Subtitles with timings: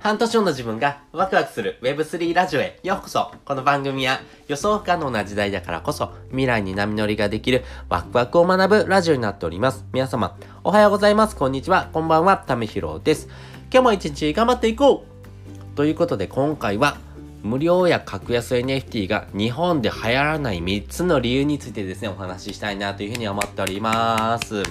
[0.00, 9.84] 半年後の自分がワクワクする Web3 ラジオへようこそこの番組は予想不可能な時代だからこそ未来に波乗りができるワクワクを学ぶラジオになっております。
[9.92, 11.36] 皆様、おはようございます。
[11.36, 11.90] こんにちは。
[11.92, 12.38] こんばんは。
[12.38, 13.28] ためひろです。
[13.70, 16.96] 今日も一日頑張っていこうということで今回は
[17.42, 24.62] 無料や格安 NFT が日本で流行らない3つの理由についてですね、お話ししたいなというふうに思っております。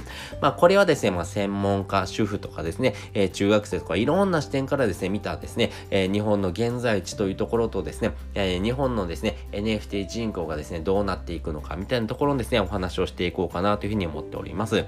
[0.41, 14.85] まあ、これはですね、まあ、専門家、主婦とかですね、えー、中学生とかいろんな視点からですね、見たですね、えー、日本の現在地というところとですね、えー、日本のですね、NFT 人口がですね、どうなっていくのかみたいなところにですね、お話をしていこうかなというふうに思っております。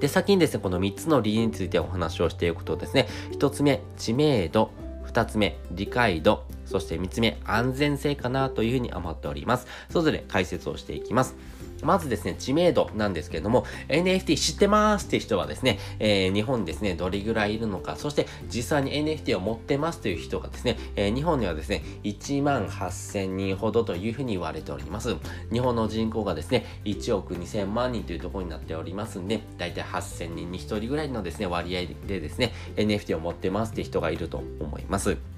[0.00, 4.70] で、先にですね、この3つの理由についてお話をしていくとですね、1つ目、知名度、
[5.06, 9.66] 2つ目、理解度、そして3つ目、安全性かなというふうに思っております。
[9.90, 11.36] それぞれ解説をしていきます。
[11.84, 25.16] まずですね、知名度なんですけれども、NFT 知ってますって人はですね、えー、日本ですね、どれぐらいいるのか、そして実際に NFT を持ってますという人がですね、えー、日本にはですね、1万8000人ほどというふうに言われております。
[25.52, 35.33] 日本の人口がですね、1億2000万人というところになっておりますんで、だいたい8000人に1人ぐらいのですね、割合でですね、NFT を持ってますって人がいると思います。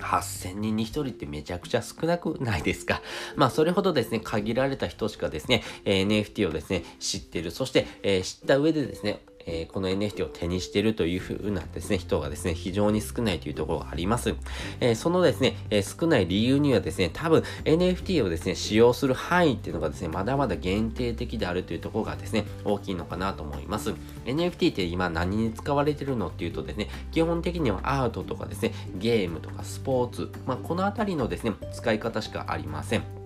[0.00, 3.02] 8000人に1人ってめちゃくちゃ少なくないですか？
[3.36, 7.50] まあ、それほどですね、限られた人しかですね、え NFT をですね、知ってる。
[7.50, 14.34] そして、えー、知った上でですね、えー、この NFT を手にしてるというふうなですね、人がですね、非常に少ないというところがあります。
[14.80, 23.94] えー、そのですね、えー、少ない理由にはですね、多分 NFT をですね、使用する範囲っていうのがですね、まだまだ限定的であるというところがですね、大きいのかなと思います。
[24.26, 33.19] NFT って今何に使われてるのっていうとですね、基本的にはアートとかですね、ゲームとかスポーツ、まあ、このあたりのですね、使い方しかありません。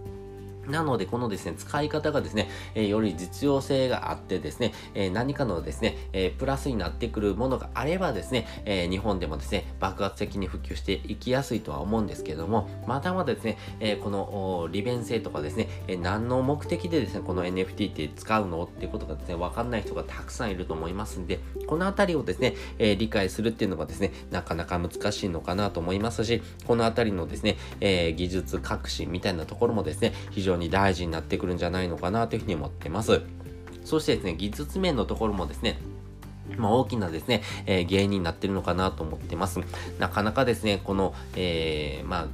[0.68, 33.22] なので、このですね、使い方がですね、えー、より実用性があってですね、えー、何かのですね、えー、プラスになってくるものがあればですね、え日本でもですね、爆発的に普及していきやすいとは思うんですけれども、まだまだですね、えこの利便性とかですね、え何の目的でですね、この NFT って使うのっていうことがですね、わかんない人がたくさんいると思いますんで、このあたりをですね、え理解するっていうのがですね、なかなか難しいのかなと思いますし、このあたりのですね、え技術革新みたいなところもですね、非常に大事になってくるんじゃないのかなというふうに思ってます。
[33.84, 35.78] そしてですね、技術面のところもですね、
[36.56, 39.60] まあ、大きなですね、えー、原因になってるのかなと思ってます。
[39.98, 42.26] なかなかですね、この、えー、まあ、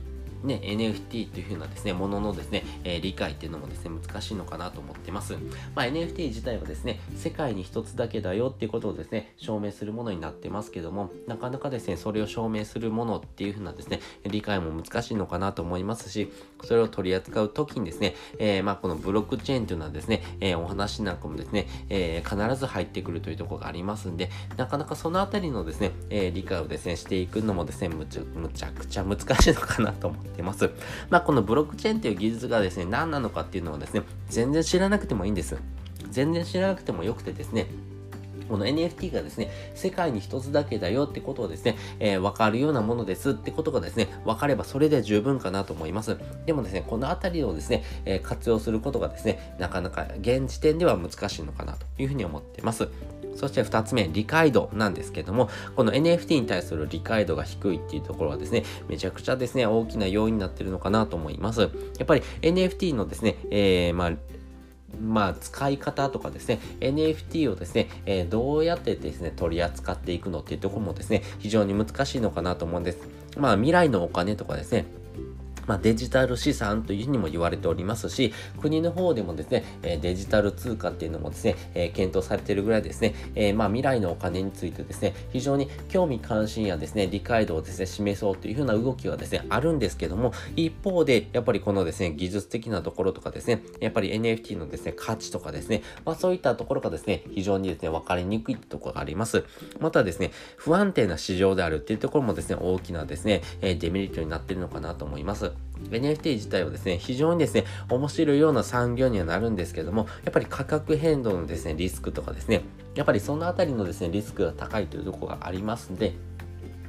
[0.43, 5.37] ね、NFT というふうなですね、もののですね、えー、理解っていうのもですね、難しいのかなと思ってます。
[5.75, 16.33] まあ、NFT 自体はですね、世界に一つだけだよっていうことをですね、証明するものになってますけども、なかなかですね、それを証明するものっていうふうなですね、理解も難しいのかなと思いますし、
[16.65, 30.71] それを取り扱うときにですね、えー、まあ、このブロックチェーンというのはですね、えー、お話なんかもですね、えー、必ず入ってくるというところがありますんで、なかなかそのあたりのですね、え理解をですね、していくのもですね、むちゃくちゃ難しいのかなと思ってってます。
[31.09, 35.57] まあ、このブロックチェーンという技術がですね、何なのかっていうのはですね、全然知らなくてもいいんです。
[36.11, 37.67] 全然知らなくてもよくてですね、
[38.51, 46.19] この NFT がですね、世界に一つだけだよってことをですね、えー、わかるようなものですってことがですね、わかればそれで十分かなと思います。
[46.47, 52.89] でもですね、このあたりをですね、えー、活用することがですね、なかなか現時点では難しいのかなというふうに思っています。
[53.37, 61.61] そして2つ目、理解度なんですけども、この NFT に対する理解度が低いっていうところはですね、めちゃくちゃですね、大きな要因になってるのかなと思います。
[61.61, 61.69] や
[62.03, 64.13] っぱり NFT のですね、えー、まあ、
[65.01, 72.99] まあ、使い方とかですね、NFT をですね、えー、どうやってですね、取り扱っていくのっていうところもですね、非常に難しいのかなと思うんです。
[73.37, 74.85] まあ、未来のお金とかですね、
[75.70, 99.44] まあ、デジタル資産というふうにも言われておりますし、国の方でもですね、えデジタル通貨っていうのもですね、え検討されているぐらいですね、えまあ、未来のお金についてですね、非常に興味関心やですね、理解度をですね、示そうというふうな動きはですね、あるんですけども、一方で、やっぱりこのですね、技術的なところとかですね、やっぱり NFT のですね、価値とかですね、まあそういったところがですね、非常にですね、分かりにくいところがあります。
[99.78, 105.52] またですね、不安定な市場であるっていうところもですね、大きなですね、えデメリットになっているのかなと思います。
[105.89, 112.62] NFT 自体はですね、非常にですね、面白いような産業にはなるんですけども、やっぱり価格変動のですね、リスクとかですね、
[112.95, 116.15] やっぱりそのあたりのですね、リスクが高いというところがありますんで、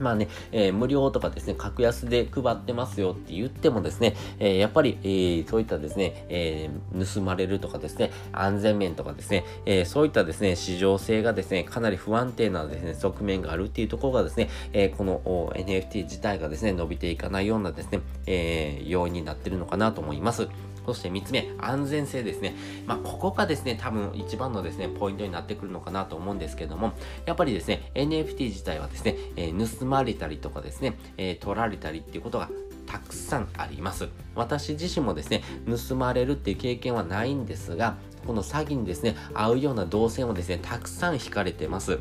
[0.02, 6.70] まあね、えー、無料とかですね、格安で配ってますよって言ってもですね、えー、やっぱり、えー、そういったですね、え
[7.14, 15.22] 盗まれるとかですね、安全面とかですね、えそういったですね、市場性がですね、かなり不安定なですね、側面があるっていうところがですね、えこの
[15.56, 20.48] NFT 自体がですね、伸びていかないようなですね、え要因になってるのかなと思います。
[20.86, 22.56] そして3つ目、安全性ですね。
[22.86, 26.94] まあ、ここがですね、多分一番のですね、ポイントになってくるのかなと思うんですけども、
[27.26, 32.50] やっぱりですね、NFT 自体はですね、えー、盗まれたりとかですね、えー、取られたりっていうことが
[32.86, 34.10] たくさんあります。
[34.36, 35.44] 私自身もですね、
[35.88, 37.96] 盗まれるっていう経験はないんですが、
[38.26, 42.00] この詐欺にですね、合うような動線をですね、たくさん引かれてます。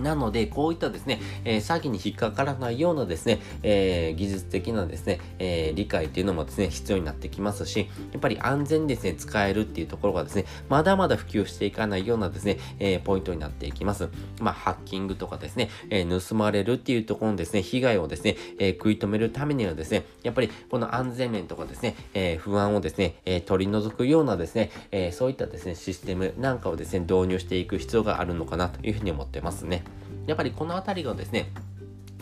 [0.00, 14.08] なので、こういったですね、えー、詐欺に引っかからないようなですね、えー、技術的なですね、えー、理解っていうのもですね、必要になってきますし、やっぱり安全にですね、使えるっていうところがですね、まだまだ普及していかないようなですね、えポイントになっていきます。
[14.40, 29.82] まあ、ハッキングとかですね、え盗まれるっていうところのですね、被害をですね、え食い止めるためにはですね、やっぱりこの安全面とかですね、え不安をですね、え取り除くようなですね、えそういったですね、システムなんかをですね、導入していく必要があるのかなというふうに思ってますね。
[30.28, 31.50] やっぱりこのあたりがですね、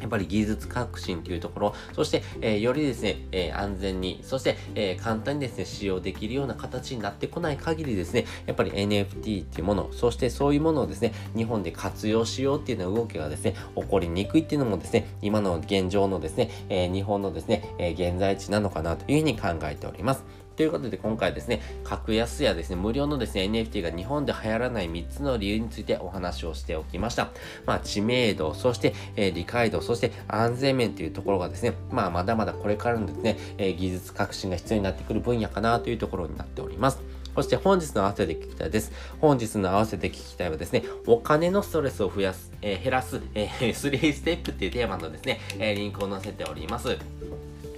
[0.00, 20.45] やっぱり技術革新というところ、そして、えー、よりですね、えー、安全に、そして、えー、簡単にですね、使用できるような形になってこない限りですね、やっぱり NFT っていうもの、そしてそういうものをですね、日本で活用しようっていうような動きがですね、起こりにくいっていうのもですね、今の現状のですね、え日本のですね、え現在地なのかなというふうに考えております。
[20.56, 27.28] ということで今回ですね、格安やですね、無料のですね、NFT が日本で流行らない3つの理由についてお話をしておきました。
[27.66, 37.00] まあ、知名度、そして、えー、理解度、そして安全面というところがですね、まあ、まだまだこれからのですね、えー、技術革新が必要になってくる分野かなというところになっております。
[37.34, 38.92] そして本日の合わせて聞きたいです。
[39.20, 46.96] 本日の合わせて聞きたいはですね、お金のストレスを増やす、えー、減らす、えー、 3ステップっていうテーマのですね、え、リンクを載せております。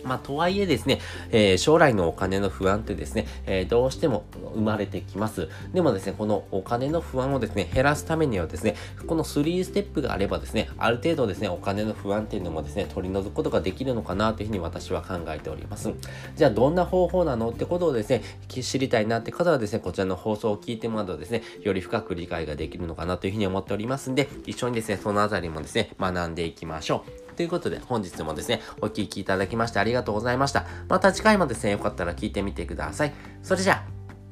[0.09, 1.01] まあ、とはいえですね、
[1.31, 4.25] えー、将来のお金の不安ってですね、えー、どうしても
[4.55, 5.49] 生まれてきます。
[5.73, 8.75] でもですね、このお金の不安をですね、減らすためにはですね、
[9.07, 15.93] この3ステップがあればですね、ある程度ですね、お金の不安っていうのもですね、取り除くことができるのかなというふうに私は考えております。
[16.37, 27.28] じゃあ、どんな方法なのってことをですね、知りたいなって方はですね、こちらの放送を聞いてもらうとですね、より深く理解ができるのかなというふうに思っておりますんで、一緒にですね、そのあたりもですね、学んでいきましょう。
[27.39, 30.67] ということで、本日もですね、お聴きいただきましてありがとうございました。
[30.89, 33.15] また次回もですね、よかったら聞いてみてください。
[33.45, 33.83] それじゃあ、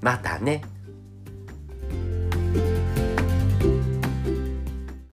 [0.00, 0.62] またね。